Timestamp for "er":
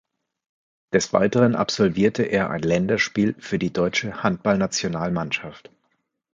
2.23-2.49